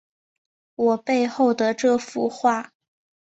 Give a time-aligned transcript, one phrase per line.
[0.73, 2.71] 我背后的这幅画